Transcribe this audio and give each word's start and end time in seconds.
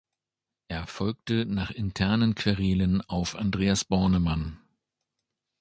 Er 0.67 0.87
folgte 0.87 1.45
nach 1.45 1.69
internen 1.69 2.33
Querelen 2.33 3.01
auf 3.01 3.35
Andreas 3.35 3.85
Bornemann. 3.85 4.59